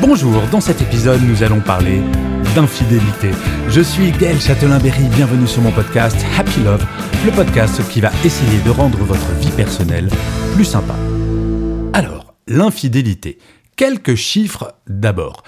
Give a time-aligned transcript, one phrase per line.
[0.00, 2.02] Bonjour, dans cet épisode, nous allons parler
[2.54, 3.30] d'infidélité.
[3.68, 6.84] Je suis Gaël Châtelain-Berry, bienvenue sur mon podcast Happy Love,
[7.24, 10.08] le podcast qui va essayer de rendre votre vie personnelle
[10.54, 10.94] plus sympa.
[11.94, 13.38] Alors, l'infidélité.
[13.76, 15.42] Quelques chiffres d'abord.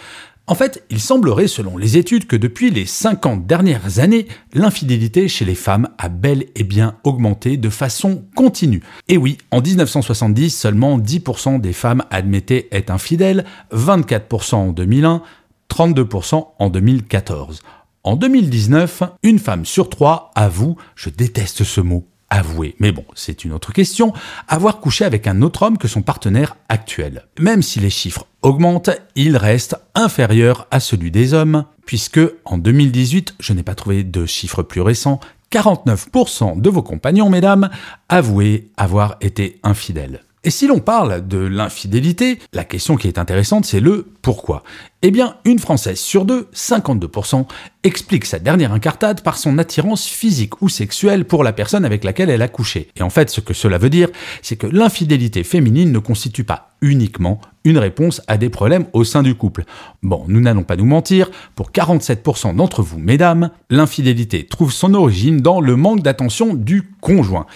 [0.51, 5.45] En fait, il semblerait, selon les études, que depuis les 50 dernières années, l'infidélité chez
[5.45, 8.83] les femmes a bel et bien augmenté de façon continue.
[9.09, 15.21] Et oui, en 1970, seulement 10% des femmes admettaient être infidèles, 24% en 2001,
[15.69, 17.61] 32% en 2014.
[18.03, 23.45] En 2019, une femme sur trois avoue, je déteste ce mot, avouer, mais bon, c'est
[23.45, 24.13] une autre question,
[24.49, 27.25] avoir couché avec un autre homme que son partenaire actuel.
[27.39, 33.37] Même si les chiffres augmentent, ils restent inférieurs à celui des hommes, puisque en 2018,
[33.41, 35.21] je n'ai pas trouvé de chiffres plus récents,
[35.53, 37.71] 49% de vos compagnons, mesdames,
[38.09, 40.23] avouaient avoir été infidèles.
[40.45, 44.63] Et si l'on parle de l'infidélité, la question qui est intéressante, c'est le pourquoi.
[45.03, 47.47] Eh bien, une Française sur deux, 52%,
[47.83, 52.31] explique sa dernière incartade par son attirance physique ou sexuelle pour la personne avec laquelle
[52.31, 52.89] elle a couché.
[52.97, 54.09] Et en fait, ce que cela veut dire,
[54.43, 59.23] c'est que l'infidélité féminine ne constitue pas uniquement une réponse à des problèmes au sein
[59.23, 59.65] du couple.
[60.03, 65.41] Bon, nous n'allons pas nous mentir, pour 47% d'entre vous, mesdames, l'infidélité trouve son origine
[65.41, 67.47] dans le manque d'attention du conjoint.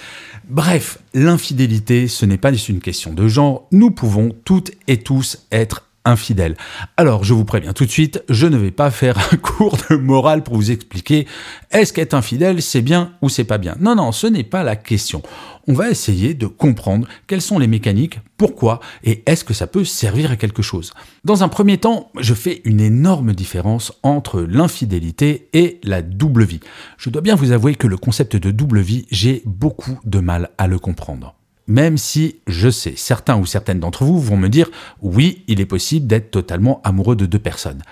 [0.49, 5.89] Bref, l'infidélité, ce n'est pas une question de genre, nous pouvons toutes et tous être
[6.05, 6.57] infidèles.
[6.97, 9.97] Alors, je vous préviens tout de suite, je ne vais pas faire un cours de
[9.97, 11.27] morale pour vous expliquer
[11.71, 13.77] est-ce qu'être infidèle, c'est bien ou c'est pas bien.
[13.81, 15.23] Non, non, ce n'est pas la question
[15.67, 19.85] on va essayer de comprendre quelles sont les mécaniques, pourquoi et est-ce que ça peut
[19.85, 20.93] servir à quelque chose.
[21.25, 26.61] Dans un premier temps, je fais une énorme différence entre l'infidélité et la double vie.
[26.99, 30.51] Je dois bien vous avouer que le concept de double vie, j'ai beaucoup de mal
[30.59, 31.35] à le comprendre.
[31.67, 35.67] Même si je sais, certains ou certaines d'entre vous vont me dire oui, il est
[35.67, 37.83] possible d'être totalement amoureux de deux personnes.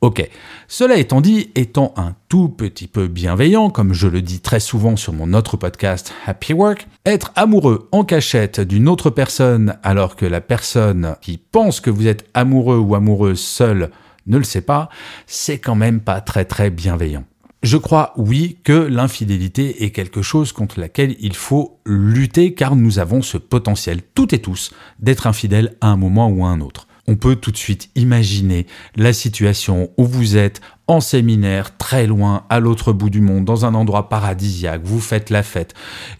[0.00, 0.30] Ok.
[0.68, 4.94] Cela étant dit, étant un tout petit peu bienveillant, comme je le dis très souvent
[4.94, 10.24] sur mon autre podcast Happy Work, être amoureux en cachette d'une autre personne alors que
[10.24, 13.90] la personne qui pense que vous êtes amoureux ou amoureuse seule
[14.28, 14.88] ne le sait pas,
[15.26, 17.24] c'est quand même pas très très bienveillant.
[17.62, 22.98] Je crois, oui, que l'infidélité est quelque chose contre laquelle il faut lutter car nous
[22.98, 26.88] avons ce potentiel, toutes et tous, d'être infidèles à un moment ou à un autre
[27.08, 32.44] on peut tout de suite imaginer la situation où vous êtes en séminaire, très loin,
[32.50, 35.74] à l'autre bout du monde, dans un endroit paradisiaque, vous faites la fête.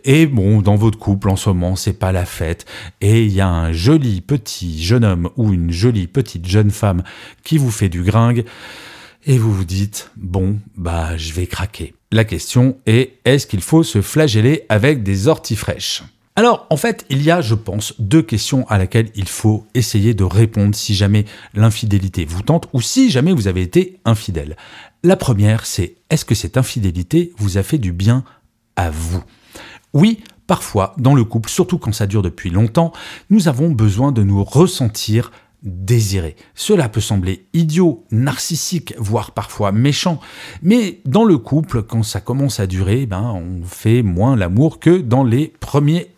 [0.04, 2.66] Et bon, dans votre couple, en ce moment, c'est pas la fête.
[3.00, 7.02] Et il y a un joli petit jeune homme ou une jolie petite jeune femme
[7.44, 8.44] qui vous fait du gringue.
[9.30, 11.94] Et vous vous dites, bon, bah, je vais craquer.
[12.10, 16.02] La question est, est-ce qu'il faut se flageller avec des orties fraîches?
[16.34, 20.14] Alors, en fait, il y a, je pense, deux questions à laquelle il faut essayer
[20.14, 24.56] de répondre si jamais l'infidélité vous tente ou si jamais vous avez été infidèle.
[25.02, 28.24] La première, c'est est-ce que cette infidélité vous a fait du bien
[28.76, 29.22] à vous?
[29.92, 32.94] Oui, parfois, dans le couple, surtout quand ça dure depuis longtemps,
[33.28, 35.32] nous avons besoin de nous ressentir
[35.62, 36.36] désirés.
[36.54, 40.20] Cela peut sembler idiot, narcissique, voire parfois méchant,
[40.62, 44.98] mais dans le couple, quand ça commence à durer, ben, on fait moins l'amour que
[44.98, 46.12] dans les premiers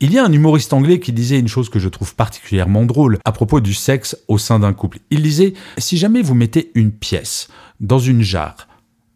[0.00, 3.18] il y a un humoriste anglais qui disait une chose que je trouve particulièrement drôle
[3.24, 4.98] à propos du sexe au sein d'un couple.
[5.10, 7.48] Il disait, si jamais vous mettez une pièce
[7.80, 8.68] dans une jarre,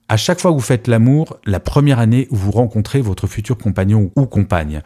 [0.08, 3.56] à chaque fois que vous faites l'amour, la première année où vous rencontrez votre futur
[3.56, 4.82] compagnon ou compagne,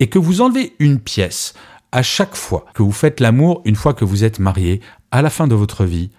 [0.00, 1.54] et que vous enlevez une pièce
[1.96, 5.30] à chaque fois que vous faites l'amour une fois que vous êtes marié, à la
[5.30, 6.10] fin de votre vie,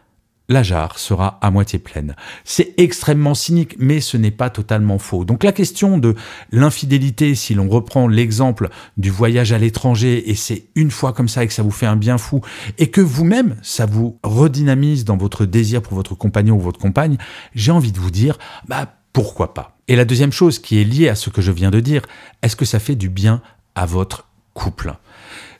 [0.50, 2.16] la jarre sera à moitié pleine.
[2.46, 5.24] C'est extrêmement cynique, mais ce n'est pas totalement faux.
[5.24, 6.16] Donc la question de
[6.52, 11.44] l'infidélité, si l'on reprend l'exemple du voyage à l'étranger, et c'est une fois comme ça
[11.44, 12.42] et que ça vous fait un bien fou,
[12.80, 17.18] et que vous-même, ça vous redynamise dans votre désir pour votre compagnon ou votre compagne,
[17.54, 19.78] j'ai envie de vous dire, bah pourquoi pas?
[19.88, 22.02] Et la deuxième chose qui est liée à ce que je viens de dire,
[22.42, 23.44] est-ce que ça fait du bien
[23.76, 24.96] à votre couple?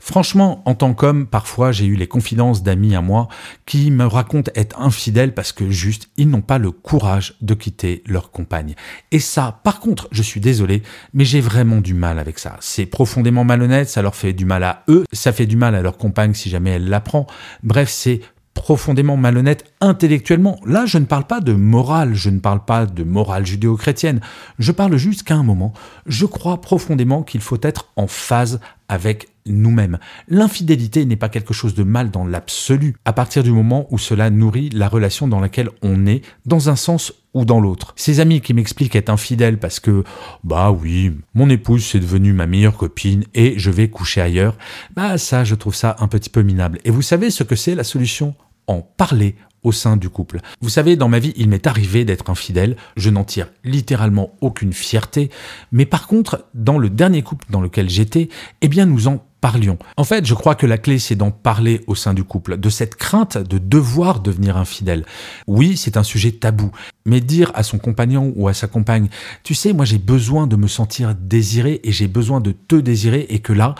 [0.08, 3.28] Franchement, en tant qu'homme, parfois j'ai eu les confidences d'amis à moi
[3.66, 8.04] qui me racontent être infidèles parce que juste ils n'ont pas le courage de quitter
[8.06, 8.76] leur compagne.
[9.12, 10.82] Et ça, par contre, je suis désolé,
[11.14, 12.56] mais j'ai vraiment du mal avec ça.
[12.62, 15.82] C'est profondément malhonnête, ça leur fait du mal à eux, ça fait du mal à
[15.82, 17.28] leur compagne si jamais elle l'apprend.
[17.62, 18.22] Bref, c'est
[18.58, 20.60] profondément malhonnête intellectuellement.
[20.66, 24.20] Là, je ne parle pas de morale, je ne parle pas de morale judéo-chrétienne,
[24.58, 25.74] je parle juste qu'à un moment,
[26.08, 29.98] je crois profondément qu'il faut être en phase avec nous-mêmes.
[30.28, 34.30] L'infidélité n'est pas quelque chose de mal dans l'absolu, à partir du moment où cela
[34.30, 37.94] nourrit la relation dans laquelle on est, dans un sens ou dans l'autre.
[37.96, 40.04] Ces amis qui m'expliquent être infidèles parce que,
[40.44, 44.58] bah oui, mon épouse c'est devenue ma meilleure copine et je vais coucher ailleurs,
[44.96, 46.80] bah ça, je trouve ça un petit peu minable.
[46.84, 48.36] Et vous savez ce que c'est la solution?
[48.70, 49.36] En parler
[49.68, 50.40] au sein du couple.
[50.62, 54.72] Vous savez, dans ma vie, il m'est arrivé d'être infidèle, je n'en tire littéralement aucune
[54.72, 55.30] fierté,
[55.74, 58.30] mais par contre, dans le dernier couple dans lequel j'étais,
[58.62, 59.78] eh bien nous en parlions.
[59.98, 62.70] En fait, je crois que la clé, c'est d'en parler au sein du couple, de
[62.70, 65.06] cette crainte de devoir devenir infidèle.
[65.48, 66.72] Oui, c'est un sujet tabou,
[67.06, 69.10] mais dire à son compagnon ou à sa compagne,
[69.44, 73.28] tu sais, moi j'ai besoin de me sentir désiré et j'ai besoin de te désirer
[73.30, 73.76] et que là,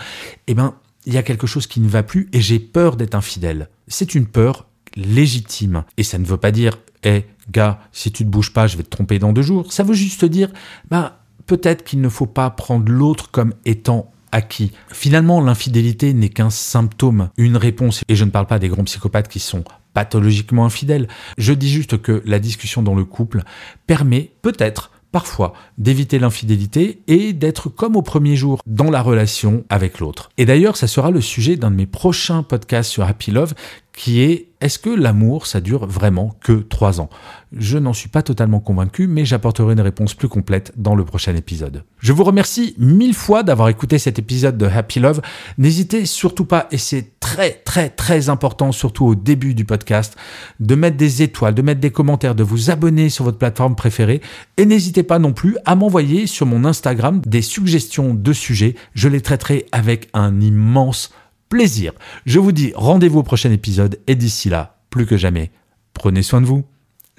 [0.48, 0.74] eh ben,
[1.06, 3.70] il y a quelque chose qui ne va plus et j'ai peur d'être infidèle.
[3.88, 5.84] C'est une peur légitime.
[5.96, 8.82] Et ça ne veut pas dire, hé, gars, si tu ne bouges pas, je vais
[8.82, 9.72] te tromper dans deux jours.
[9.72, 10.50] Ça veut juste dire,
[10.90, 14.72] bah, peut-être qu'il ne faut pas prendre l'autre comme étant acquis.
[14.92, 18.02] Finalement, l'infidélité n'est qu'un symptôme, une réponse.
[18.08, 19.64] Et je ne parle pas des grands psychopathes qui sont
[19.94, 21.08] pathologiquement infidèles.
[21.38, 23.42] Je dis juste que la discussion dans le couple
[23.86, 30.00] permet peut-être parfois d'éviter l'infidélité et d'être comme au premier jour dans la relation avec
[30.00, 30.30] l'autre.
[30.36, 33.54] Et d'ailleurs, ça sera le sujet d'un de mes prochains podcasts sur Happy Love
[33.98, 37.10] qui est est-ce que l'amour, ça dure vraiment que trois ans?
[37.52, 41.34] Je n'en suis pas totalement convaincu, mais j'apporterai une réponse plus complète dans le prochain
[41.34, 41.82] épisode.
[41.98, 45.20] Je vous remercie mille fois d'avoir écouté cet épisode de Happy Love.
[45.58, 50.16] N'hésitez surtout pas, et c'est très très très important, surtout au début du podcast,
[50.60, 54.20] de mettre des étoiles, de mettre des commentaires, de vous abonner sur votre plateforme préférée.
[54.58, 58.76] Et n'hésitez pas non plus à m'envoyer sur mon Instagram des suggestions de sujets.
[58.94, 61.10] Je les traiterai avec un immense
[61.48, 61.92] plaisir.
[62.26, 65.50] Je vous dis rendez-vous au prochain épisode et d'ici là, plus que jamais,
[65.94, 66.64] prenez soin de vous.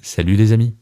[0.01, 0.78] Salut les amis.